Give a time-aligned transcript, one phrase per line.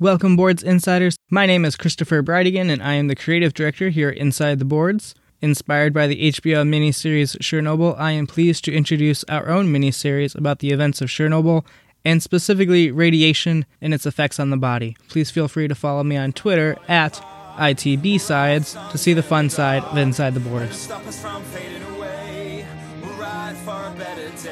[0.00, 1.16] Welcome, Boards Insiders.
[1.30, 4.64] My name is Christopher Bridigan, and I am the creative director here at Inside the
[4.64, 5.14] Boards.
[5.40, 10.58] Inspired by the HBO miniseries Chernobyl, I am pleased to introduce our own miniseries about
[10.58, 11.64] the events of Chernobyl
[12.04, 14.96] and specifically radiation and its effects on the body.
[15.08, 17.14] Please feel free to follow me on Twitter at
[17.56, 20.88] ITBsides to see the fun side of Inside the Boards.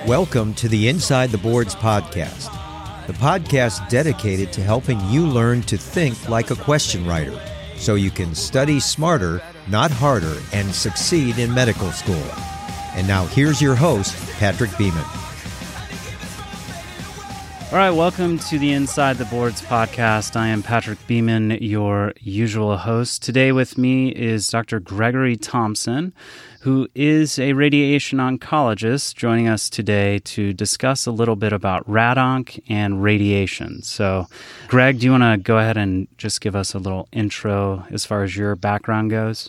[0.06, 2.48] Welcome to the Inside the Boards podcast,
[3.06, 7.40] the podcast dedicated to helping you learn to think like a question writer
[7.76, 12.26] so you can study smarter, not harder, and succeed in medical school.
[12.94, 15.04] And now here's your host, Patrick Beeman.
[17.70, 20.34] All right, welcome to the Inside the Boards podcast.
[20.34, 23.22] I am Patrick Beeman, your usual host.
[23.22, 24.80] Today with me is Dr.
[24.80, 26.12] Gregory Thompson,
[26.66, 32.60] who is a radiation oncologist, joining us today to discuss a little bit about radonc
[32.68, 33.80] and radiation.
[33.82, 34.26] So,
[34.66, 38.04] Greg, do you want to go ahead and just give us a little intro as
[38.04, 39.48] far as your background goes?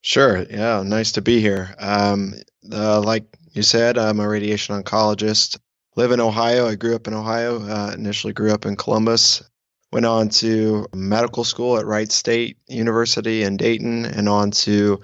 [0.00, 0.44] Sure.
[0.50, 1.76] Yeah, nice to be here.
[1.78, 2.34] Um,
[2.72, 3.22] uh, like
[3.52, 5.60] you said, I'm a radiation oncologist
[5.94, 6.66] live in Ohio.
[6.66, 7.62] I grew up in Ohio.
[7.62, 9.48] Uh, initially grew up in Columbus.
[9.92, 15.00] Went on to medical school at Wright State University in Dayton, and on to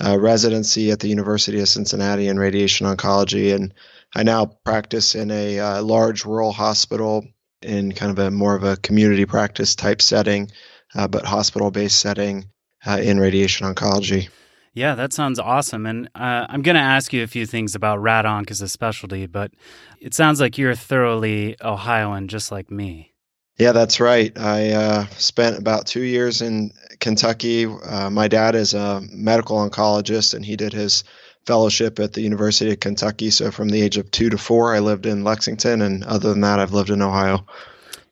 [0.00, 3.54] uh, residency at the University of Cincinnati in radiation oncology.
[3.54, 3.74] And
[4.14, 7.26] I now practice in a uh, large rural hospital
[7.62, 10.50] in kind of a more of a community practice type setting,
[10.94, 12.46] uh, but hospital-based setting
[12.86, 14.28] uh, in radiation oncology.
[14.74, 15.84] Yeah, that sounds awesome.
[15.84, 19.26] And uh, I'm going to ask you a few things about radonc as a specialty,
[19.26, 19.52] but
[20.00, 23.12] it sounds like you're thoroughly Ohioan, just like me.
[23.58, 24.36] Yeah, that's right.
[24.38, 26.72] I uh, spent about two years in
[27.02, 27.66] Kentucky.
[27.66, 31.04] Uh, my dad is a medical oncologist, and he did his
[31.44, 33.28] fellowship at the University of Kentucky.
[33.28, 36.40] So from the age of two to four, I lived in Lexington, and other than
[36.40, 37.44] that, I've lived in Ohio.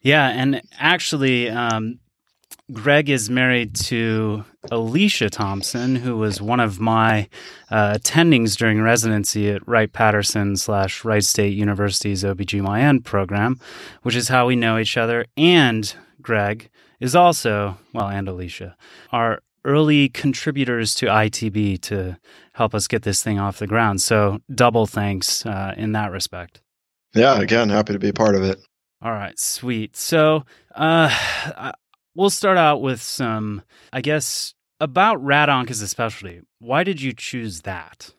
[0.02, 1.98] Yeah, and actually, um,
[2.72, 7.28] Greg is married to Alicia Thompson, who was one of my
[7.70, 13.58] uh, attendings during residency at Wright Patterson slash Wright State University's OBGYN program,
[14.02, 15.24] which is how we know each other.
[15.36, 16.70] And Greg
[17.00, 18.76] is also, well, and Alicia,
[19.10, 22.18] are early contributors to ITB to
[22.54, 24.00] help us get this thing off the ground.
[24.02, 26.60] So double thanks uh, in that respect.
[27.14, 28.60] Yeah, again, happy to be part of it.
[29.02, 29.96] All right, sweet.
[29.96, 30.44] So,
[30.74, 31.72] uh,
[32.14, 33.62] We'll start out with some,
[33.92, 36.40] I guess, about radonc as a specialty.
[36.58, 38.12] Why did you choose that?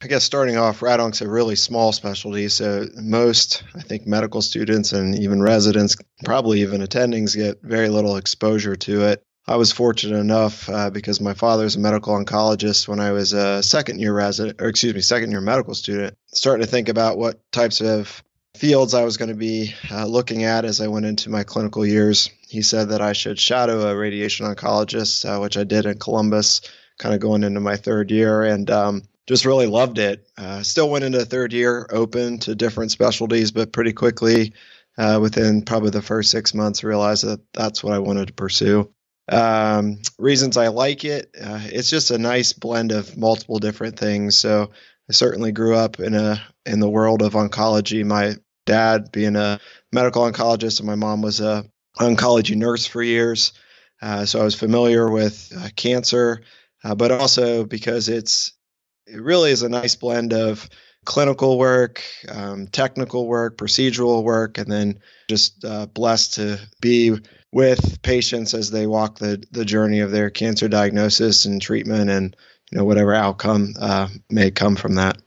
[0.00, 2.48] I guess starting off, radonc's a really small specialty.
[2.48, 8.16] So most, I think, medical students and even residents, probably even attendings, get very little
[8.16, 9.22] exposure to it.
[9.48, 13.32] I was fortunate enough uh, because my father father's a medical oncologist when I was
[13.32, 17.16] a second year resident, or excuse me, second year medical student, starting to think about
[17.16, 18.22] what types of
[18.56, 21.86] fields I was going to be uh, looking at as I went into my clinical
[21.86, 22.30] years.
[22.48, 26.62] He said that I should shadow a radiation oncologist, uh, which I did in Columbus,
[26.98, 30.26] kind of going into my third year, and um, just really loved it.
[30.36, 34.54] Uh, still went into third year open to different specialties, but pretty quickly,
[34.96, 38.90] uh, within probably the first six months, realized that that's what I wanted to pursue.
[39.30, 44.36] Um, reasons I like it, uh, it's just a nice blend of multiple different things.
[44.36, 44.70] So
[45.08, 48.04] I certainly grew up in a in the world of oncology.
[48.04, 48.36] My
[48.66, 49.58] dad being a
[49.92, 51.64] medical oncologist, and my mom was a
[51.98, 53.52] oncology nurse for years.
[54.00, 56.42] Uh, so I was familiar with uh, cancer,
[56.84, 58.52] uh, but also because it's
[59.06, 60.68] it really is a nice blend of
[61.04, 67.18] clinical work, um, technical work, procedural work, and then just uh, blessed to be
[67.50, 72.36] with patients as they walk the the journey of their cancer diagnosis and treatment, and
[72.70, 75.18] you know whatever outcome uh, may come from that.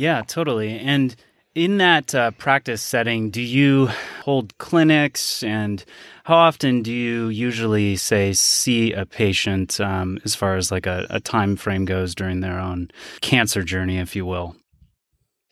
[0.00, 1.14] Yeah, totally, and
[1.54, 3.90] in that uh, practice setting, do you
[4.24, 5.84] hold clinics, and
[6.24, 11.06] how often do you usually say see a patient um, as far as like a,
[11.10, 12.88] a time frame goes during their own
[13.20, 14.56] cancer journey, if you will?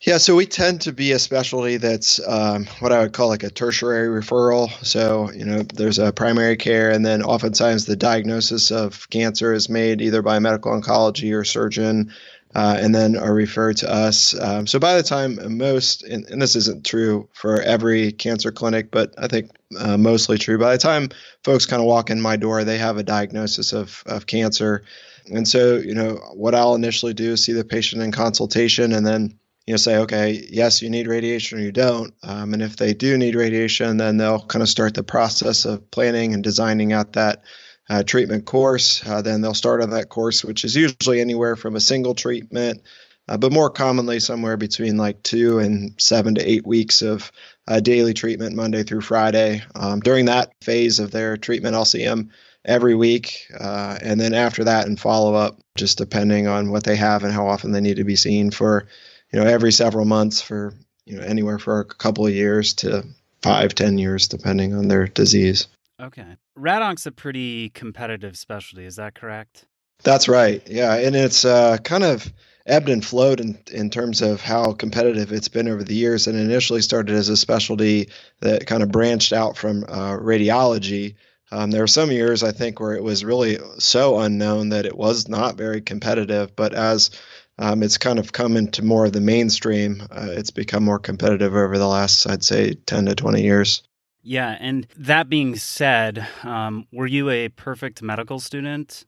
[0.01, 3.43] Yeah, so we tend to be a specialty that's um, what I would call like
[3.43, 4.71] a tertiary referral.
[4.83, 9.69] So, you know, there's a primary care, and then oftentimes the diagnosis of cancer is
[9.69, 12.15] made either by a medical oncology or surgeon
[12.55, 14.39] uh, and then are referred to us.
[14.41, 18.91] Um, so by the time most, and, and, this isn't true for every cancer clinic,
[18.91, 21.11] but I think uh, mostly true, by the time
[21.45, 24.83] folks kind of walk in my door, they have a diagnosis of, of cancer.
[25.31, 29.07] And so, you know, what I'll initially do is see the patient in consultation and
[29.07, 32.15] then, you know, say, okay, yes, you need radiation or you don't.
[32.23, 35.91] Um, and if they do need radiation, then they'll kind of start the process of
[35.91, 37.43] planning and designing out that
[37.89, 39.07] uh, treatment course.
[39.07, 42.83] Uh, then they'll start on that course, which is usually anywhere from a single treatment
[43.29, 47.31] uh, but more commonly somewhere between like two and seven to eight weeks of
[47.67, 49.63] uh, daily treatment Monday through Friday.
[49.75, 52.31] Um, during that phase of their treatment, I'll see them
[52.65, 53.47] every week.
[53.59, 57.33] Uh, and then after that, and follow up, just depending on what they have and
[57.33, 58.87] how often they need to be seen for,
[59.33, 60.73] you know, every several months for,
[61.05, 63.05] you know, anywhere for a couple of years to
[63.43, 65.69] five, ten years, depending on their disease.
[66.01, 66.37] Okay.
[66.57, 68.85] Radonc's a pretty competitive specialty.
[68.85, 69.67] Is that correct?
[70.05, 70.63] That's right.
[70.69, 70.95] Yeah.
[70.95, 72.33] And it's uh, kind of
[72.67, 76.27] ebbed and flowed in, in terms of how competitive it's been over the years.
[76.27, 78.09] And initially started as a specialty
[78.41, 81.17] that kind of branched out from uh, radiology.
[81.51, 84.97] Um, there were some years, I think, where it was really so unknown that it
[84.97, 86.55] was not very competitive.
[86.55, 87.11] But as
[87.59, 91.55] um, it's kind of come into more of the mainstream, uh, it's become more competitive
[91.57, 93.83] over the last, I'd say, 10 to 20 years.
[94.23, 94.57] Yeah.
[94.61, 99.05] And that being said, um, were you a perfect medical student?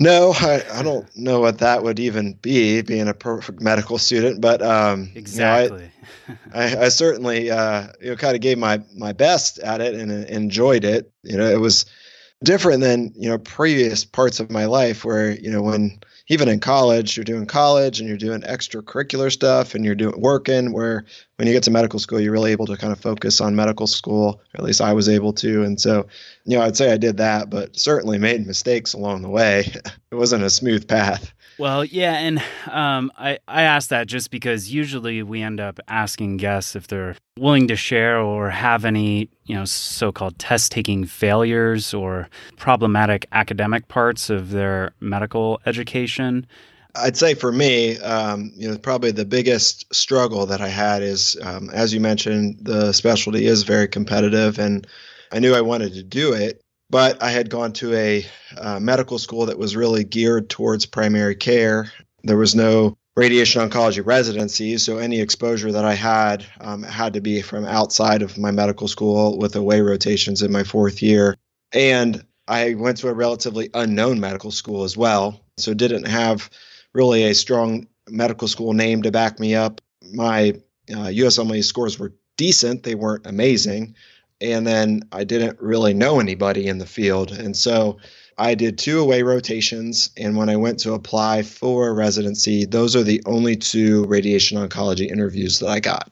[0.00, 4.40] No, I, I don't know what that would even be, being a perfect medical student.
[4.40, 5.90] But um, exactly,
[6.28, 9.60] you know, I, I, I, certainly uh, you know kind of gave my my best
[9.60, 11.12] at it and enjoyed it.
[11.22, 11.86] You know, it was
[12.42, 15.98] different than you know previous parts of my life where you know when
[16.28, 20.72] even in college, you're doing college and you're doing extracurricular stuff and you're doing working
[20.72, 21.04] where
[21.36, 23.86] when you get to medical school, you're really able to kind of focus on medical
[23.86, 24.40] school.
[24.54, 25.62] At least I was able to.
[25.64, 26.06] And so,
[26.46, 29.60] you know, I'd say I did that, but certainly made mistakes along the way.
[30.10, 31.33] it wasn't a smooth path.
[31.58, 36.38] Well, yeah, and um, I I asked that just because usually we end up asking
[36.38, 42.28] guests if they're willing to share or have any you know so-called test-taking failures or
[42.56, 46.46] problematic academic parts of their medical education.
[46.96, 51.36] I'd say for me, um, you know, probably the biggest struggle that I had is,
[51.42, 54.86] um, as you mentioned, the specialty is very competitive, and
[55.32, 56.63] I knew I wanted to do it,
[56.94, 58.24] but I had gone to a
[58.56, 61.90] uh, medical school that was really geared towards primary care.
[62.22, 67.20] There was no radiation oncology residency, so any exposure that I had um, had to
[67.20, 71.36] be from outside of my medical school with away rotations in my fourth year.
[71.72, 76.48] And I went to a relatively unknown medical school as well, so didn't have
[76.92, 79.80] really a strong medical school name to back me up.
[80.12, 80.50] My
[80.92, 83.96] uh, USMLE scores were decent, they weren't amazing
[84.40, 87.32] and then I didn't really know anybody in the field.
[87.32, 87.98] And so
[88.36, 90.10] I did two away rotations.
[90.16, 95.10] And when I went to apply for residency, those are the only two radiation oncology
[95.10, 96.10] interviews that I got.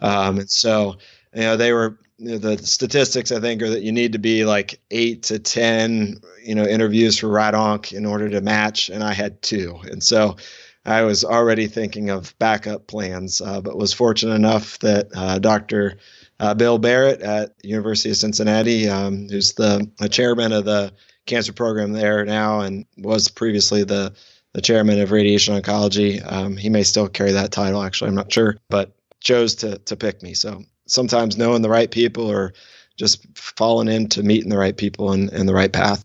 [0.00, 0.96] Um, and so,
[1.34, 4.18] you know, they were you know, the statistics I think are that you need to
[4.18, 9.04] be like eight to ten, you know, interviews for RadOnc in order to match, and
[9.04, 10.36] I had two, and so
[10.84, 15.98] I was already thinking of backup plans, uh, but was fortunate enough that uh, Dr
[16.40, 20.92] uh, Bill Barrett at University of Cincinnati, um, who's the, the, chairman of the
[21.26, 24.14] cancer program there now and was previously the
[24.54, 26.22] the chairman of radiation oncology.
[26.32, 29.96] Um, he may still carry that title, actually, I'm not sure, but chose to to
[29.96, 30.34] pick me.
[30.34, 32.54] So sometimes knowing the right people or
[32.96, 36.04] just falling into meeting the right people and, and the right path.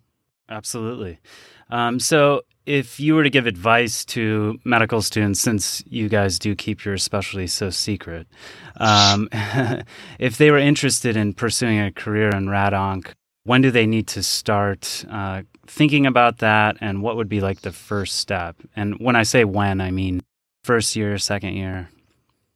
[0.49, 1.19] Absolutely.
[1.71, 6.55] Um, so if you were to give advice to medical students, since you guys do
[6.55, 8.27] keep your specialty so secret,
[8.77, 9.29] um,
[10.19, 13.11] if they were interested in pursuing a career in RadOnc,
[13.43, 17.61] when do they need to start uh, thinking about that, and what would be like
[17.61, 18.55] the first step?
[18.75, 20.21] And when I say when, I mean
[20.63, 21.89] first year, second year.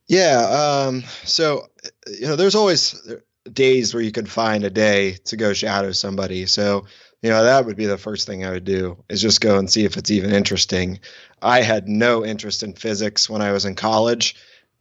[0.07, 0.86] Yeah.
[0.88, 1.68] Um, so
[2.07, 3.01] you know, there's always
[3.51, 6.45] days where you can find a day to go shadow somebody.
[6.45, 6.86] So
[7.27, 9.69] you know that would be the first thing i would do is just go and
[9.69, 10.97] see if it's even interesting.
[11.42, 14.33] I had no interest in physics when i was in college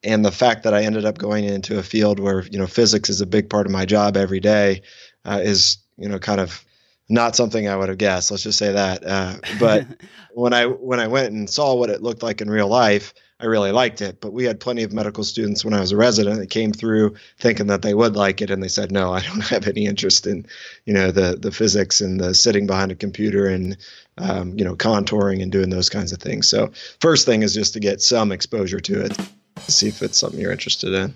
[0.05, 3.11] and the fact that i ended up going into a field where you know physics
[3.11, 4.83] is a big part of my job every day
[5.25, 6.65] uh, is you know kind of
[7.09, 9.85] not something i would have guessed let's just say that uh, but
[10.35, 13.45] when i when i went and saw what it looked like in real life I
[13.45, 14.21] really liked it.
[14.21, 17.17] But we had plenty of medical students when I was a resident that came through
[17.39, 20.27] thinking that they would like it, and they said, "No, I don't have any interest
[20.27, 20.47] in,
[20.87, 23.77] you know, the the physics and the sitting behind a computer and,
[24.19, 27.75] um, you know, contouring and doing those kinds of things." So first thing is just
[27.75, 29.17] to get some exposure to it,
[29.69, 31.15] see if it's something you're interested in.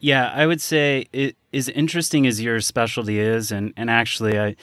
[0.00, 4.54] Yeah, I would say it as interesting as your specialty is, and, and actually, I,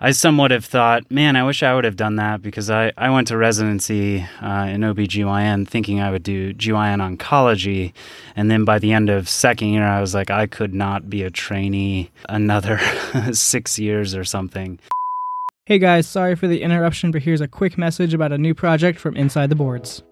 [0.00, 3.10] I somewhat have thought, man, I wish I would have done that because I, I
[3.10, 7.92] went to residency uh, in OBGYN thinking I would do GYN oncology.
[8.36, 11.24] And then by the end of second year, I was like, I could not be
[11.24, 12.78] a trainee another
[13.32, 14.78] six years or something.
[15.66, 19.00] Hey guys, sorry for the interruption, but here's a quick message about a new project
[19.00, 20.02] from Inside the Boards.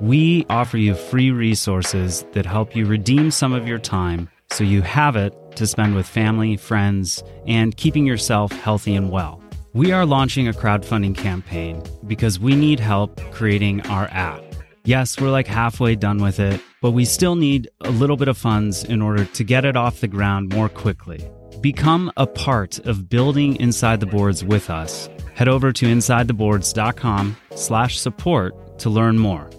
[0.00, 4.82] We offer you free resources that help you redeem some of your time so you
[4.82, 9.42] have it to spend with family, friends, and keeping yourself healthy and well.
[9.72, 14.42] We are launching a crowdfunding campaign because we need help creating our app.
[14.84, 18.36] Yes, we're like halfway done with it, but we still need a little bit of
[18.36, 21.26] funds in order to get it off the ground more quickly.
[21.62, 25.08] Become a part of building Inside the Boards with us.
[25.34, 29.50] Head over to insidetheboards.com slash support to learn more.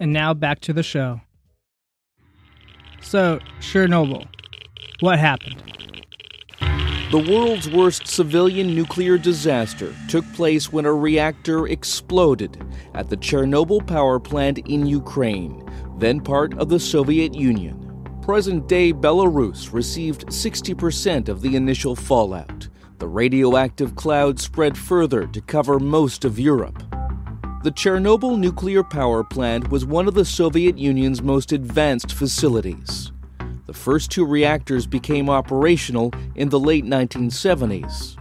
[0.00, 1.20] And now back to the show.
[3.00, 4.26] So, Chernobyl.
[5.00, 5.62] What happened?
[7.12, 12.60] The world's worst civilian nuclear disaster took place when a reactor exploded
[12.94, 15.62] at the Chernobyl power plant in Ukraine,
[15.98, 17.82] then part of the Soviet Union.
[18.22, 22.66] Present day Belarus received 60% of the initial fallout.
[22.98, 26.82] The radioactive cloud spread further to cover most of Europe.
[27.66, 33.10] The Chernobyl nuclear power plant was one of the Soviet Union's most advanced facilities.
[33.66, 38.14] The first two reactors became operational in the late 1970s.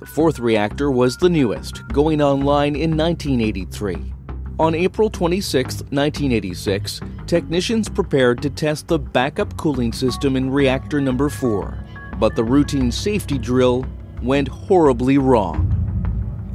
[0.00, 4.12] The fourth reactor was the newest, going online in 1983.
[4.58, 11.30] On April 26, 1986, technicians prepared to test the backup cooling system in reactor number
[11.30, 11.86] 4,
[12.18, 13.86] but the routine safety drill
[14.22, 15.80] went horribly wrong.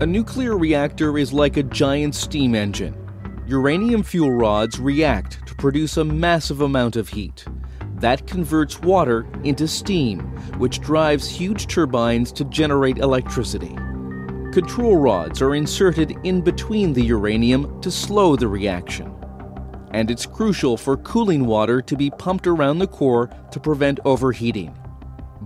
[0.02, 2.94] A nuclear reactor is like a giant steam engine.
[3.48, 7.46] Uranium fuel rods react to produce a massive amount of heat.
[8.02, 10.20] That converts water into steam,
[10.58, 13.74] which drives huge turbines to generate electricity.
[14.52, 19.16] Control rods are inserted in between the uranium to slow the reaction.
[19.92, 24.78] And it's crucial for cooling water to be pumped around the core to prevent overheating.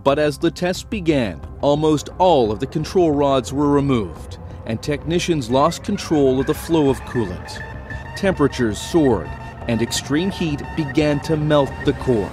[0.03, 5.49] But as the test began, almost all of the control rods were removed, and technicians
[5.49, 7.61] lost control of the flow of coolant.
[8.15, 9.29] Temperatures soared,
[9.67, 12.31] and extreme heat began to melt the core.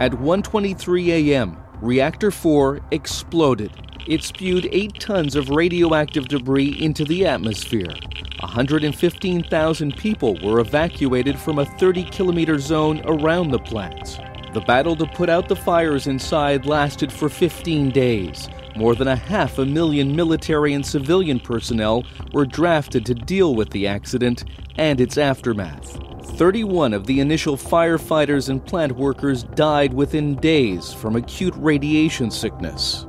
[0.00, 3.70] At 1:23 a.m., reactor 4 exploded.
[4.06, 7.94] It spewed 8 tons of radioactive debris into the atmosphere.
[8.40, 14.18] 115,000 people were evacuated from a 30 kilometer zone around the plant.
[14.52, 18.48] The battle to put out the fires inside lasted for 15 days.
[18.74, 23.70] More than a half a million military and civilian personnel were drafted to deal with
[23.70, 24.44] the accident
[24.76, 26.00] and its aftermath.
[26.36, 33.06] 31 of the initial firefighters and plant workers died within days from acute radiation sickness.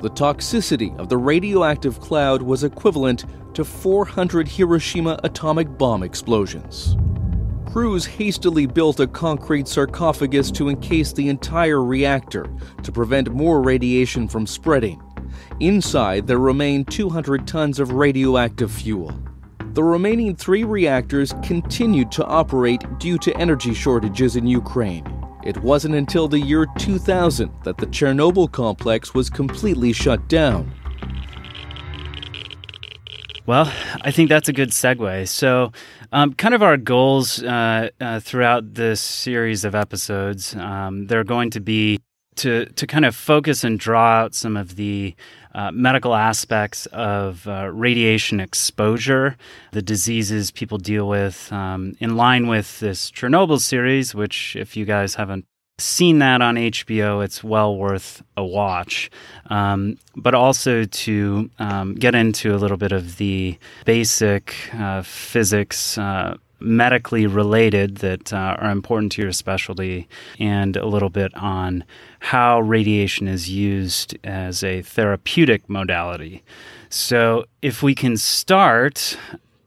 [0.00, 6.96] The toxicity of the radioactive cloud was equivalent to 400 Hiroshima atomic bomb explosions.
[7.70, 12.46] Crews hastily built a concrete sarcophagus to encase the entire reactor
[12.82, 15.02] to prevent more radiation from spreading.
[15.60, 19.12] Inside, there remained 200 tons of radioactive fuel.
[19.74, 25.04] The remaining three reactors continued to operate due to energy shortages in Ukraine.
[25.44, 30.72] It wasn't until the year 2000 that the Chernobyl complex was completely shut down.
[33.48, 35.26] Well, I think that's a good segue.
[35.26, 35.72] So,
[36.12, 41.48] um, kind of our goals uh, uh, throughout this series of episodes, um, they're going
[41.52, 41.98] to be
[42.36, 45.14] to to kind of focus and draw out some of the
[45.54, 49.38] uh, medical aspects of uh, radiation exposure,
[49.72, 54.84] the diseases people deal with, um, in line with this Chernobyl series, which, if you
[54.84, 55.46] guys haven't
[55.78, 59.10] seen that on HBO, it's well worth a watch.
[59.46, 65.96] Um, but also to um, get into a little bit of the basic uh, physics.
[65.96, 70.08] Uh, medically related that uh, are important to your specialty,
[70.40, 71.84] and a little bit on
[72.18, 76.42] how radiation is used as a therapeutic modality.
[76.90, 79.16] So, if we can start,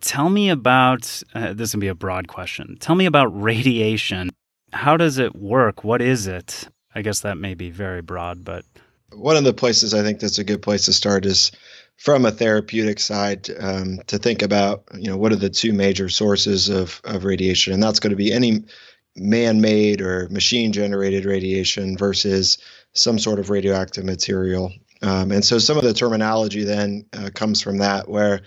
[0.01, 2.75] tell me about uh, this would be a broad question.
[2.81, 4.29] Tell me about radiation
[4.73, 5.83] how does it work?
[5.83, 6.67] What is it?
[6.93, 8.65] I guess that may be very broad, but
[9.13, 11.51] one of the places I think that's a good place to start is
[11.97, 16.09] from a therapeutic side um, to think about you know what are the two major
[16.09, 18.63] sources of, of radiation and that's going to be any
[19.15, 22.57] man-made or machine-generated radiation versus
[22.93, 24.73] some sort of radioactive material
[25.03, 28.41] um, and so some of the terminology then uh, comes from that where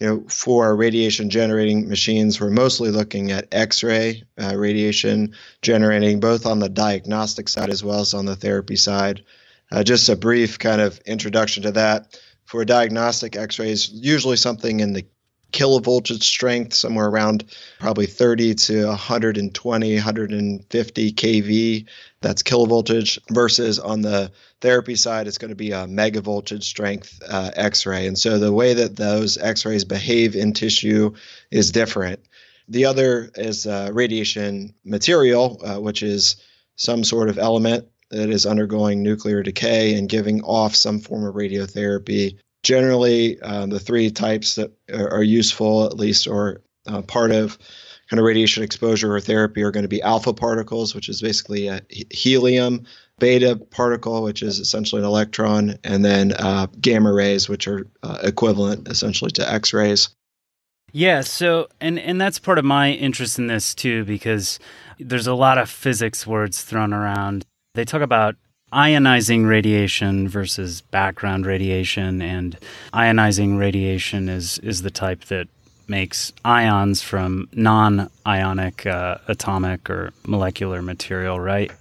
[0.00, 6.46] you know, for radiation generating machines, we're mostly looking at X-ray uh, radiation generating, both
[6.46, 9.24] on the diagnostic side as well as on the therapy side.
[9.72, 12.18] Uh, just a brief kind of introduction to that.
[12.44, 15.04] For diagnostic X-rays, usually something in the
[15.52, 17.44] kilovoltage strength, somewhere around
[17.78, 21.86] probably 30 to 120, 150 kV.
[22.20, 27.50] That's kilovoltage versus on the therapy side, it's going to be a megavoltage strength uh,
[27.54, 28.06] X-ray.
[28.06, 31.14] And so the way that those X-rays behave in tissue
[31.50, 32.20] is different.
[32.68, 36.36] The other is uh, radiation material, uh, which is
[36.76, 41.34] some sort of element that is undergoing nuclear decay and giving off some form of
[41.34, 47.30] radiotherapy generally um, the three types that are, are, useful at least or uh, part
[47.30, 47.58] of
[48.08, 51.68] kind of radiation exposure or therapy are going to be alpha particles, which is basically
[51.68, 52.84] a helium,
[53.18, 58.18] beta particle, which is essentially an electron, and then uh, gamma rays, which are uh,
[58.22, 60.08] equivalent essentially to X rays.
[60.92, 64.58] Yeah, so and and that's part of my interest in this too because
[64.98, 67.44] there's a lot of physics words thrown around.
[67.74, 68.36] They talk about
[68.72, 72.58] ionizing radiation versus background radiation and
[72.92, 75.48] ionizing radiation is is the type that
[75.88, 81.72] makes ions from non-ionic uh, atomic or molecular material, right?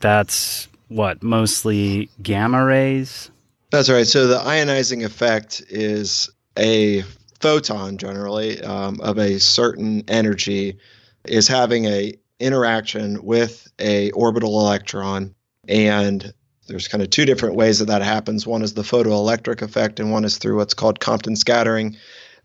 [0.00, 3.30] That's what mostly gamma rays.
[3.70, 4.06] That's right.
[4.06, 7.02] So the ionizing effect is a
[7.40, 10.78] photon, generally um, of a certain energy,
[11.24, 15.34] is having a interaction with a orbital electron,
[15.68, 16.32] and
[16.66, 18.46] there's kind of two different ways that that happens.
[18.46, 21.96] One is the photoelectric effect, and one is through what's called Compton scattering.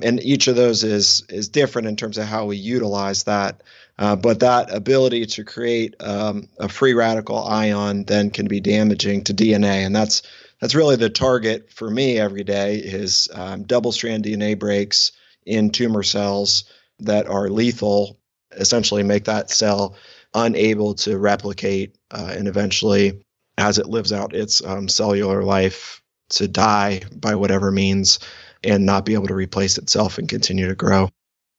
[0.04, 3.62] And each of those is is different in terms of how we utilize that.
[4.00, 9.24] Uh, but that ability to create um, a free radical ion then can be damaging
[9.25, 10.24] to DNA, and that's
[10.60, 15.12] that's really the target for me every day is um, double strand DNA breaks
[15.46, 16.66] in tumor cells
[17.00, 18.20] that are lethal,
[18.51, 19.96] essentially make that cell
[20.34, 23.24] unable to replicate uh, and eventually,
[23.58, 26.01] as it lives out its um, cellular life,
[26.32, 28.20] to die by whatever means
[28.63, 31.10] and not be able to replace itself and continue to grow.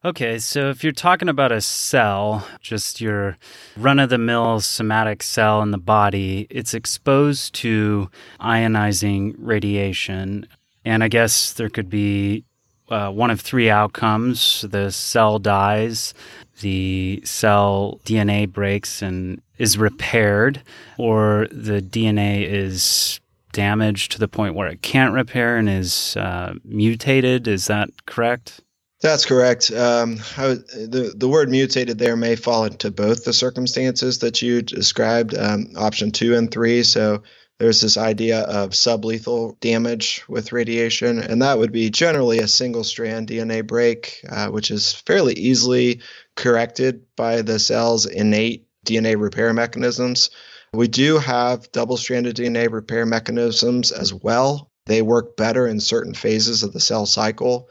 [0.05, 3.39] Okay, so if you're talking about a cell, just your
[3.77, 10.49] run of the mill somatic cell in the body, it's exposed to ionizing radiation.
[10.85, 12.45] And I guess there could be
[12.89, 16.15] uh, one of three outcomes the cell dies,
[16.61, 20.63] the cell DNA breaks and is repaired,
[20.99, 23.21] or the DNA is
[23.53, 27.47] damaged to the point where it can't repair and is uh, mutated.
[27.49, 28.61] Is that correct?
[29.03, 29.73] That's correct.
[29.73, 35.37] Um, the the word mutated there may fall into both the circumstances that you described,
[35.37, 36.85] um, option two and three.
[36.85, 37.23] So
[37.63, 42.83] there's this idea of sublethal damage with radiation, and that would be generally a single
[42.83, 46.01] strand DNA break, uh, which is fairly easily
[46.35, 50.31] corrected by the cell's innate DNA repair mechanisms.
[50.73, 54.69] We do have double stranded DNA repair mechanisms as well.
[54.87, 57.69] They work better in certain phases of the cell cycle.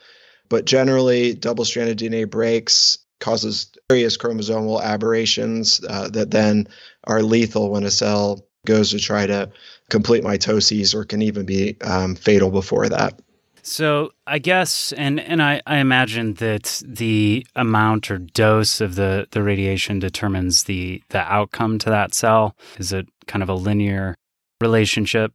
[0.47, 6.69] But generally, double stranded DNA breaks causes various chromosomal aberrations uh, that then
[7.03, 9.51] are lethal when a cell goes to try to
[9.91, 13.19] complete mitosis or can even be um, fatal before that.
[13.61, 19.27] So I guess, and and I, I imagine that the amount or dose of the,
[19.29, 22.55] the radiation determines the the outcome to that cell.
[22.79, 24.15] Is it kind of a linear
[24.59, 25.31] relationship?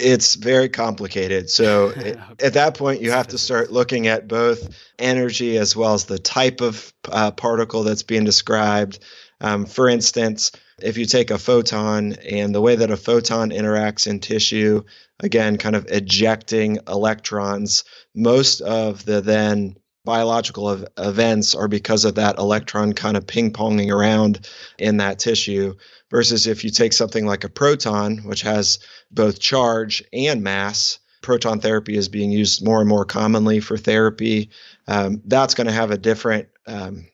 [0.00, 1.50] it's very complicated.
[1.50, 2.14] So okay.
[2.40, 6.20] at that point, you have to start looking at both energy as well as the
[6.20, 9.00] type of uh, particle that's being described.
[9.40, 14.06] Um, for instance, if you take a photon and the way that a photon interacts
[14.06, 14.84] in tissue,
[15.20, 22.14] again, kind of ejecting electrons, most of the then biological ev- events are because of
[22.14, 25.74] that electron kind of ping ponging around in that tissue.
[26.10, 28.78] Versus if you take something like a proton, which has
[29.10, 34.48] both charge and mass, proton therapy is being used more and more commonly for therapy.
[34.86, 36.48] Um, that's going to have a different.
[36.66, 37.08] Um,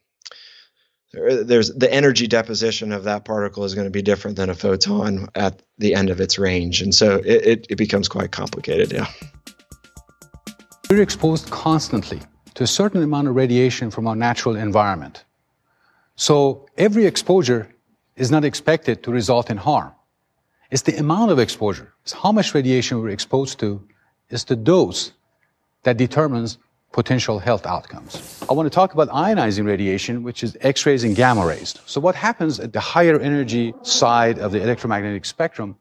[1.14, 5.28] there's the energy deposition of that particle is going to be different than a photon
[5.34, 8.92] at the end of its range, and so it, it, it becomes quite complicated.
[8.92, 9.06] Yeah.
[10.90, 12.20] We're exposed constantly
[12.54, 15.24] to a certain amount of radiation from our natural environment.
[16.16, 17.68] So every exposure
[18.16, 19.92] is not expected to result in harm.
[20.70, 21.92] It's the amount of exposure.
[22.02, 23.86] It's how much radiation we're exposed to.
[24.30, 25.12] It's the dose
[25.82, 26.58] that determines
[26.94, 28.40] potential health outcomes.
[28.48, 31.74] I want to talk about ionizing radiation, which is X-rays and gamma rays.
[31.86, 35.74] So what happens at the higher energy side of the electromagnetic spectrum?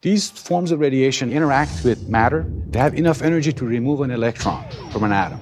[0.00, 2.46] These forms of radiation interact with matter.
[2.70, 5.40] They have enough energy to remove an electron from an atom.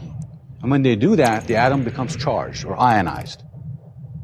[0.62, 3.45] And when they do that, the atom becomes charged or ionized.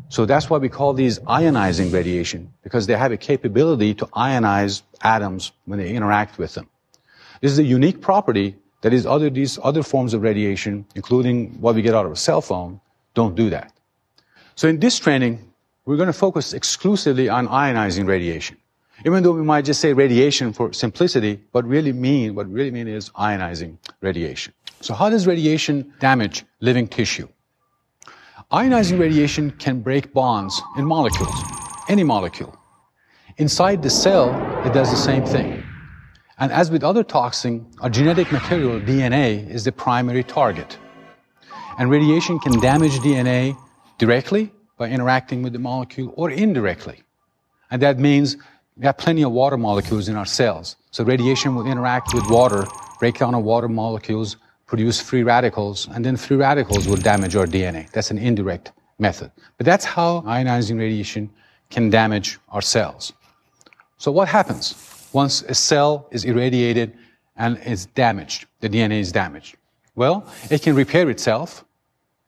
[0.08, 4.82] So that's why we call these ionizing radiation, because they have a capability to ionize
[5.00, 6.68] atoms when they interact with them.
[7.40, 11.74] This is a unique property that is other, these other forms of radiation, including what
[11.74, 12.80] we get out of a cell phone,
[13.14, 13.72] don't do that.
[14.54, 15.38] So in this training,
[15.86, 18.56] we're going to focus exclusively on ionizing radiation.
[19.04, 22.86] Even though we might just say radiation for simplicity, what really mean, what really mean
[22.86, 24.52] is ionizing radiation.
[24.80, 27.28] So how does radiation damage living tissue?
[28.52, 31.34] Ionizing radiation can break bonds in molecules,
[31.88, 32.56] any molecule.
[33.38, 34.30] Inside the cell,
[34.66, 35.64] it does the same thing.
[36.42, 40.76] And as with other toxin, our genetic material, DNA, is the primary target.
[41.78, 43.56] And radiation can damage DNA
[43.98, 47.04] directly by interacting with the molecule or indirectly.
[47.70, 48.36] And that means
[48.76, 50.74] we have plenty of water molecules in our cells.
[50.90, 52.66] So radiation will interact with water,
[52.98, 57.46] break down our water molecules, produce free radicals, and then free radicals will damage our
[57.46, 57.88] DNA.
[57.92, 59.30] That's an indirect method.
[59.58, 61.30] But that's how ionizing radiation
[61.70, 63.12] can damage our cells.
[63.96, 66.96] So what happens once a cell is irradiated
[67.36, 68.46] and is damaged?
[68.60, 69.56] The DNA is damaged.
[69.94, 71.64] Well, it can repair itself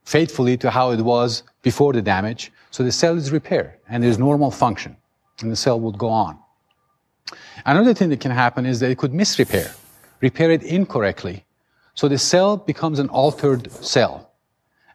[0.04, 2.52] faithfully to how it was before the damage.
[2.70, 4.96] So the cell is repaired and there's normal function
[5.40, 6.38] and the cell would go on.
[7.64, 9.74] Another thing that can happen is that it could misrepair,
[10.20, 11.44] repair it incorrectly.
[11.94, 14.30] So the cell becomes an altered cell.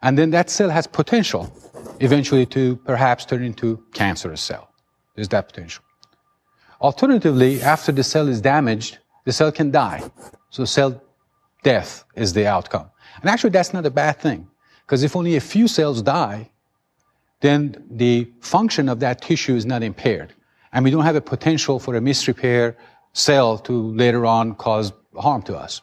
[0.02, 1.52] And then that cell has potential
[2.00, 4.70] eventually to perhaps turn into cancerous cell.
[5.16, 5.84] There's that potential.
[6.82, 10.10] Alternatively, after the cell is damaged, the cell can die.
[10.50, 11.02] So cell
[11.64, 12.90] death is the outcome.
[13.22, 14.48] And actually, that's not a bad thing.
[14.86, 16.50] Because if only a few cells die,
[17.42, 20.34] then the function of that tissue is not impaired.
[20.72, 22.76] And we don't have a potential for a misrepair
[23.14, 25.82] cell to later on cause harm to us.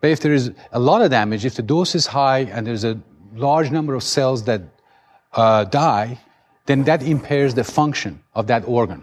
[0.00, 2.84] But if there is a lot of damage, if the dose is high and there's
[2.84, 2.98] a
[3.34, 4.62] large number of cells that
[5.32, 6.18] uh, die,
[6.66, 9.02] then that impairs the function of that organ.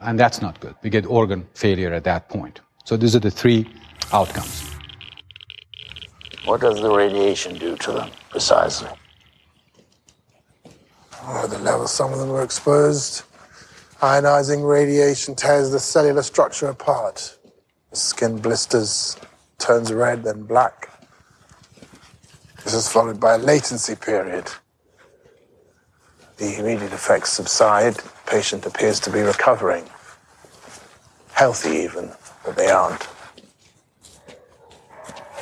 [0.00, 0.74] And that's not good.
[0.82, 2.60] We get organ failure at that point.
[2.84, 3.68] So these are the three
[4.12, 4.64] outcomes.
[6.44, 8.88] What does the radiation do to them precisely?
[11.22, 13.24] Oh, the level some of them are exposed.
[14.00, 17.36] Ionizing radiation tears the cellular structure apart.
[17.90, 19.16] The skin blisters,
[19.58, 20.88] turns red, then black.
[22.64, 24.50] This is followed by a latency period.
[26.36, 27.96] The immediate effects subside.
[28.28, 29.88] The patient appears to be recovering.
[31.32, 32.12] Healthy, even,
[32.44, 33.08] but they aren't.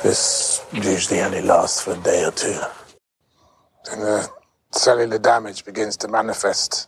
[0.01, 2.57] This usually only lasts for a day or two.
[3.89, 4.29] Then the
[4.71, 6.87] cellular damage begins to manifest.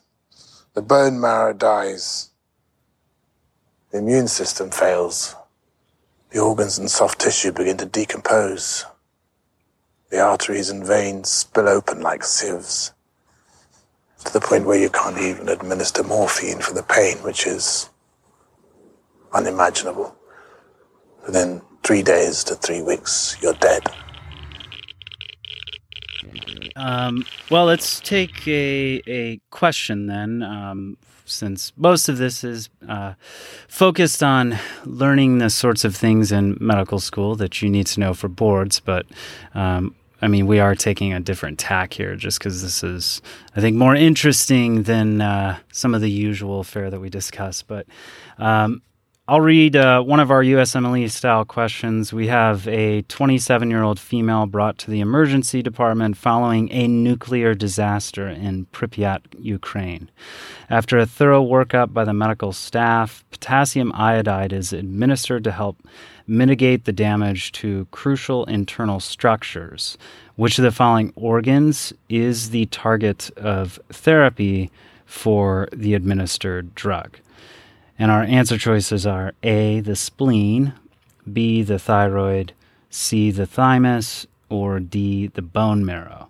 [0.73, 2.29] The bone marrow dies.
[3.91, 5.35] The immune system fails.
[6.29, 8.85] The organs and soft tissue begin to decompose.
[10.11, 12.93] The arteries and veins spill open like sieves
[14.25, 17.89] to the point where you can't even administer morphine for the pain, which is
[19.33, 20.15] unimaginable.
[21.25, 23.83] Within three days to three weeks, you're dead.
[26.75, 33.13] Um, well, let's take a, a question then, um, since most of this is uh,
[33.67, 38.13] focused on learning the sorts of things in medical school that you need to know
[38.13, 38.79] for boards.
[38.79, 39.05] But
[39.53, 43.21] um, I mean, we are taking a different tack here just because this is,
[43.55, 47.63] I think, more interesting than uh, some of the usual fare that we discuss.
[47.63, 47.85] But
[48.37, 48.81] um,
[49.29, 52.11] I'll read uh, one of our USMLE style questions.
[52.11, 57.53] We have a 27 year old female brought to the emergency department following a nuclear
[57.53, 60.09] disaster in Pripyat, Ukraine.
[60.67, 65.77] After a thorough workup by the medical staff, potassium iodide is administered to help
[66.29, 69.97] mitigate the damage to crucial internal structures.
[70.35, 74.71] Which of the following organs is the target of therapy
[75.05, 77.17] for the administered drug?
[77.97, 80.73] And our answer choices are A, the spleen,
[81.31, 82.53] B, the thyroid,
[82.89, 86.29] C, the thymus, or D, the bone marrow.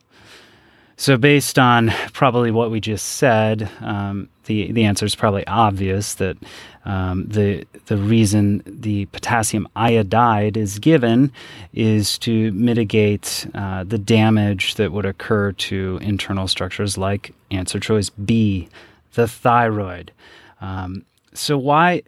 [1.00, 6.16] So, based on probably what we just said, um, the the answer is probably obvious
[6.16, 6.36] that
[6.84, 11.32] um, the the reason the potassium iodide is given
[11.72, 18.10] is to mitigate uh, the damage that would occur to internal structures like answer choice
[18.10, 18.68] B,
[19.14, 20.12] the thyroid.
[20.60, 22.04] Um, so why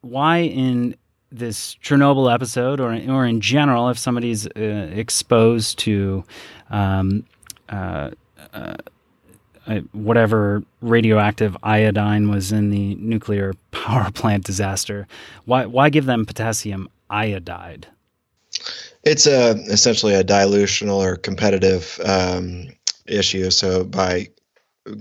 [0.00, 0.96] why in
[1.30, 6.24] this Chernobyl episode, or or in general, if somebody's uh, exposed to
[6.70, 7.26] um,
[8.52, 8.76] uh,
[9.66, 15.06] uh, whatever radioactive iodine was in the nuclear power plant disaster,
[15.44, 17.86] why why give them potassium iodide?
[19.04, 22.68] It's a essentially a dilutional or competitive um,
[23.06, 23.50] issue.
[23.50, 24.28] So by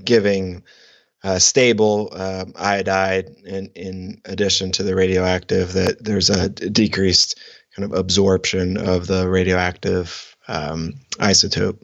[0.04, 0.64] giving
[1.24, 7.38] uh, stable um, iodide in, in addition to the radioactive that there's a decreased
[7.76, 11.80] kind of absorption of the radioactive um, isotope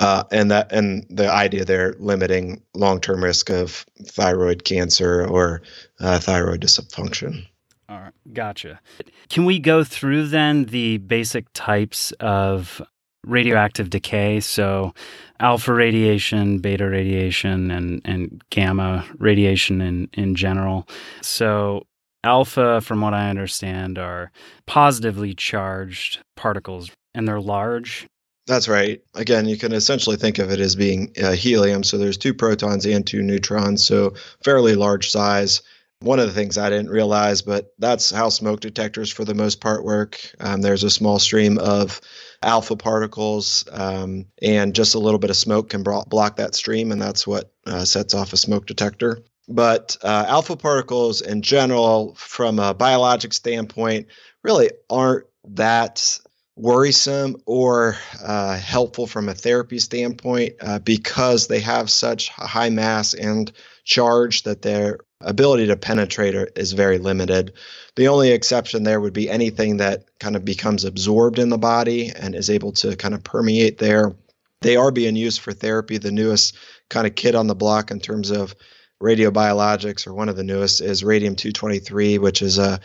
[0.00, 5.62] uh, and that and the idea there limiting long-term risk of thyroid cancer or
[6.00, 7.46] uh, thyroid dysfunction
[7.88, 8.80] all right gotcha
[9.28, 12.82] can we go through then the basic types of
[13.24, 14.40] radioactive decay.
[14.40, 14.94] So,
[15.40, 20.88] alpha radiation, beta radiation, and, and gamma radiation in, in general.
[21.20, 21.86] So,
[22.24, 24.30] alpha, from what I understand, are
[24.66, 28.08] positively charged particles and they're large.
[28.46, 29.00] That's right.
[29.14, 31.84] Again, you can essentially think of it as being uh, helium.
[31.84, 35.62] So there's two protons and two neutrons, so fairly large size.
[36.00, 39.60] One of the things I didn't realize, but that's how smoke detectors for the most
[39.60, 40.18] part work.
[40.40, 42.00] Um, there's a small stream of
[42.42, 47.00] alpha particles, um, and just a little bit of smoke can block that stream, and
[47.00, 49.22] that's what uh, sets off a smoke detector.
[49.48, 54.08] But uh, alpha particles in general, from a biologic standpoint,
[54.42, 56.18] really aren't that
[56.56, 63.14] worrisome or uh, helpful from a therapy standpoint uh, because they have such high mass
[63.14, 63.50] and
[63.84, 67.52] charge that their ability to penetrate is very limited.
[67.96, 72.10] The only exception there would be anything that kind of becomes absorbed in the body
[72.14, 74.14] and is able to kind of permeate there.
[74.60, 75.98] They are being used for therapy.
[75.98, 76.56] The newest
[76.90, 78.54] kind of kid on the block in terms of
[79.02, 82.80] radiobiologics, or one of the newest, is radium 223, which is a,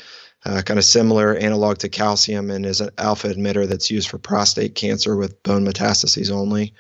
[0.48, 4.18] a kind of similar analog to calcium and is an alpha emitter that's used for
[4.18, 6.74] prostate cancer with bone metastases only.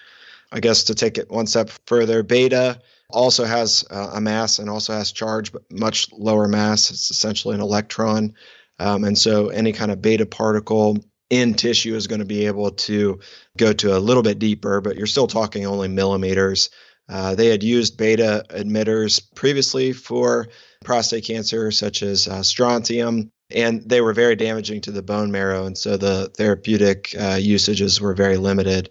[0.52, 4.70] I guess to take it one step further, beta also has uh, a mass and
[4.70, 6.92] also has charge, but much lower mass.
[6.92, 8.34] It's essentially an electron.
[8.80, 10.98] Um, and so any kind of beta particle
[11.30, 13.20] in tissue is going to be able to
[13.58, 16.70] go to a little bit deeper, but you're still talking only millimeters.
[17.10, 20.48] Uh, they had used beta emitters previously for
[20.86, 25.66] prostate cancer, such as uh, strontium, and they were very damaging to the bone marrow.
[25.66, 28.90] And so the therapeutic uh, usages were very limited.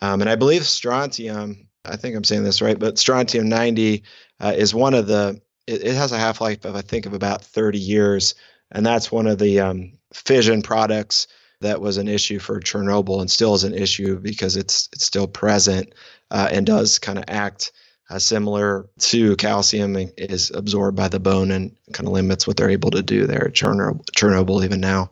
[0.00, 4.02] Um, and I believe strontium, I think I'm saying this right, but strontium 90
[4.40, 7.14] uh, is one of the, it, it, has a half life of, I think, of
[7.14, 8.34] about 30 years.
[8.70, 11.26] And that's one of the um, fission products
[11.60, 15.26] that was an issue for Chernobyl and still is an issue because it's it's still
[15.26, 15.92] present
[16.30, 17.72] uh, and does kind of act
[18.10, 22.70] uh, similar to calcium is absorbed by the bone and kind of limits what they're
[22.70, 25.10] able to do there at Chernobyl, Chernobyl even now.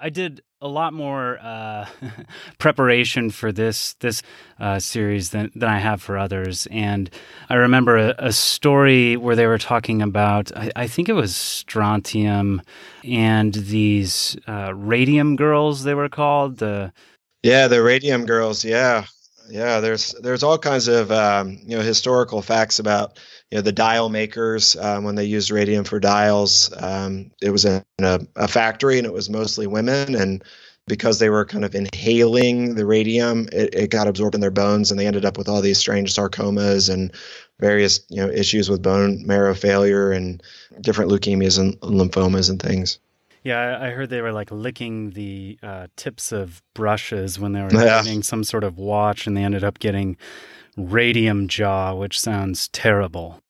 [0.00, 1.86] I did a lot more uh,
[2.58, 4.22] preparation for this this
[4.58, 7.10] uh, series than, than I have for others, and
[7.48, 11.36] I remember a, a story where they were talking about I, I, think it was
[11.36, 12.62] strontium
[13.04, 16.92] and these uh, radium girls they were called the
[17.42, 19.04] yeah the radium girls yeah
[19.48, 23.18] yeah there's there's all kinds of um, you know historical facts about
[23.50, 26.72] you know the dial makers um, when they used radium for dials.
[26.82, 30.42] Um, it was in a, a, factory and it was mostly women and
[30.86, 34.90] because they were kind of inhaling the radium it, it got absorbed in their bones
[34.90, 37.12] and they ended up with all these strange sarcomas and
[37.60, 40.42] various you know issues with bone marrow failure and
[40.80, 42.98] different leukemias and lymphomas and things
[43.44, 47.72] yeah, I heard they were like licking the uh, tips of brushes when they were
[47.72, 48.02] yeah.
[48.02, 50.16] getting some sort of watch, and they ended up getting
[50.78, 53.42] radium jaw, which sounds terrible.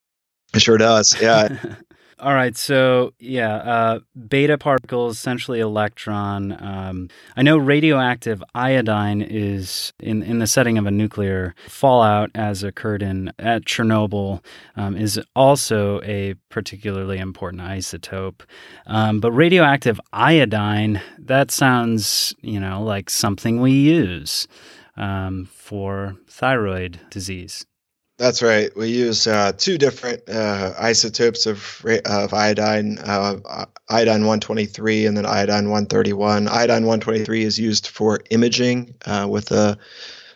[0.53, 1.17] It sure does.
[1.21, 1.77] Yeah.
[2.25, 6.57] All right, so yeah, uh, beta particles, essentially electron.
[6.59, 12.63] Um, I know radioactive iodine is in in the setting of a nuclear fallout, as
[12.63, 14.43] occurred in at Chernobyl,
[14.75, 18.41] um, is also a particularly important isotope.
[18.87, 24.49] Um, but radioactive iodine, that sounds you know like something we use
[24.97, 27.67] um, for thyroid disease.
[28.17, 28.71] That's right.
[28.77, 35.27] We use uh, two different uh, isotopes of, of iodine, uh, iodine 123 and then
[35.27, 36.47] iodine 131.
[36.47, 39.77] Iodine 123 is used for imaging uh, with a,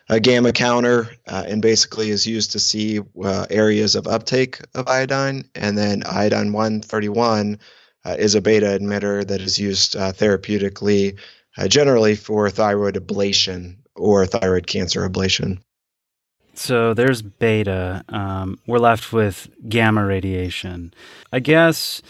[0.09, 4.89] a, gamma counter uh, and basically is used to see uh, areas of uptake of
[4.89, 5.49] iodine.
[5.55, 7.61] And then iodine 131
[8.07, 11.17] is a beta emitter that is used therapeutically,
[11.69, 15.61] generally for thyroid ablation or thyroid cancer ablation.
[16.59, 18.05] So there's beta.
[18.09, 20.93] Um, we're left with gamma radiation.
[21.33, 22.03] I guess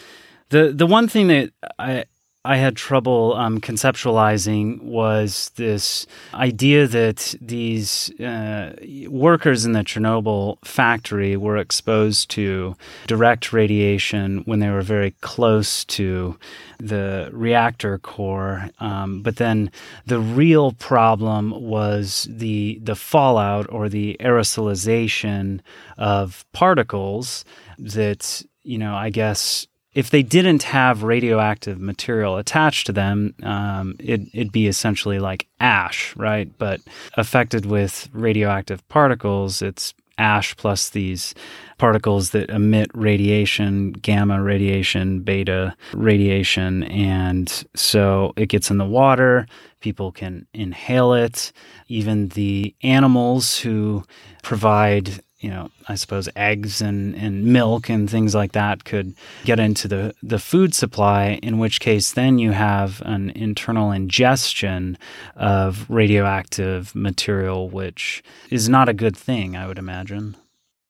[0.48, 2.04] the the one thing that I
[2.44, 8.74] I had trouble um, conceptualizing was this idea that these uh,
[9.08, 12.76] workers in the Chernobyl factory were exposed to
[13.08, 16.38] direct radiation when they were very close to
[16.78, 18.70] the reactor core.
[18.78, 19.72] Um, but then
[20.06, 25.60] the real problem was the the fallout or the aerosolization
[25.98, 27.44] of particles
[27.78, 29.66] that you know I guess
[29.98, 35.48] if they didn't have radioactive material attached to them, um, it, it'd be essentially like
[35.58, 36.56] ash, right?
[36.56, 36.80] But
[37.14, 41.34] affected with radioactive particles, it's ash plus these
[41.78, 46.84] particles that emit radiation, gamma radiation, beta radiation.
[46.84, 49.48] And so it gets in the water,
[49.80, 51.50] people can inhale it.
[51.88, 54.04] Even the animals who
[54.44, 59.60] provide you know, I suppose eggs and, and milk and things like that could get
[59.60, 64.98] into the, the food supply, in which case then you have an internal ingestion
[65.36, 70.36] of radioactive material, which is not a good thing, I would imagine.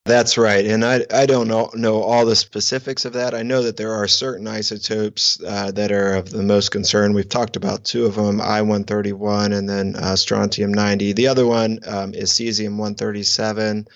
[0.04, 3.34] That's right, and I I don't know know all the specifics of that.
[3.34, 7.12] I know that there are certain isotopes uh, that are of the most concern.
[7.12, 11.12] We've talked about two of them, I one thirty one, and then uh, strontium ninety.
[11.12, 13.86] The other one um, is cesium one thirty seven,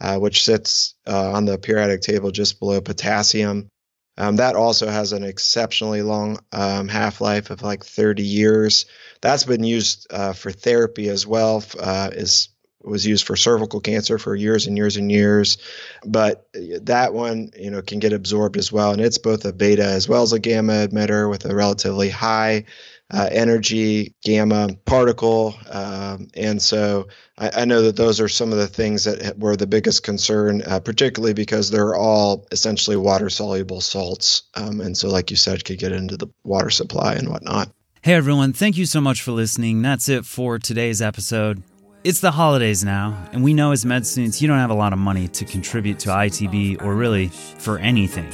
[0.00, 3.68] uh, which sits uh, on the periodic table just below potassium.
[4.16, 8.86] Um, that also has an exceptionally long um, half life of like thirty years.
[9.20, 11.62] That's been used uh, for therapy as well.
[11.78, 12.48] Uh, is
[12.82, 15.58] was used for cervical cancer for years and years and years.
[16.04, 16.48] But
[16.82, 18.92] that one, you know, can get absorbed as well.
[18.92, 22.64] And it's both a beta as well as a gamma emitter with a relatively high
[23.12, 25.54] uh, energy gamma particle.
[25.70, 29.56] Um, and so I, I, know that those are some of the things that were
[29.56, 34.42] the biggest concern, uh, particularly because they're all essentially water soluble salts.
[34.54, 37.70] Um, and so, like you said, could get into the water supply and whatnot.
[38.02, 39.82] Hey everyone, thank you so much for listening.
[39.82, 41.62] That's it for today's episode.
[42.04, 44.92] It's the holidays now, and we know as med students you don't have a lot
[44.92, 48.30] of money to contribute to ITB or really for anything.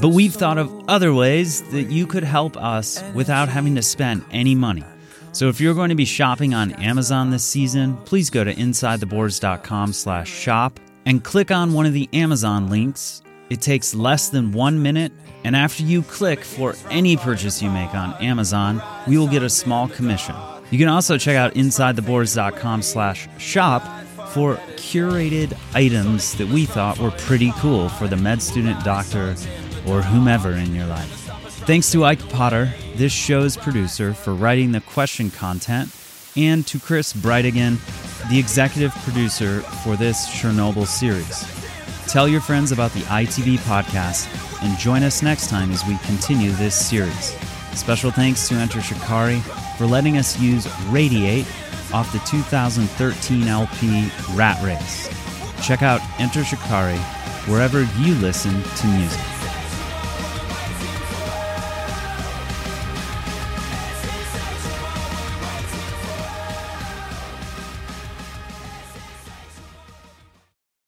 [0.00, 4.24] But we've thought of other ways that you could help us without having to spend
[4.30, 4.84] any money.
[5.32, 10.78] So if you're going to be shopping on Amazon this season, please go to insidetheboards.com/shop
[11.04, 13.22] and click on one of the Amazon links.
[13.48, 17.92] It takes less than 1 minute, and after you click for any purchase you make
[17.92, 20.36] on Amazon, we will get a small commission.
[20.70, 23.82] You can also check out insidetheboards.com slash shop
[24.28, 29.34] for curated items that we thought were pretty cool for the med student, doctor,
[29.88, 31.08] or whomever in your life.
[31.66, 35.94] Thanks to Ike Potter, this show's producer, for writing the question content,
[36.36, 37.78] and to Chris Brightigan,
[38.30, 41.44] the executive producer for this Chernobyl series.
[42.06, 44.28] Tell your friends about the ITB podcast
[44.62, 47.36] and join us next time as we continue this series.
[47.74, 49.42] Special thanks to Enter Shikari
[49.80, 51.46] for letting us use Radiate
[51.94, 55.08] off the 2013 LP Rat Race.
[55.66, 56.98] Check out Enter Shikari
[57.48, 59.29] wherever you listen to music.